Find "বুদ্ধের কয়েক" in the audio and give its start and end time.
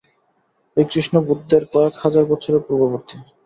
1.27-1.93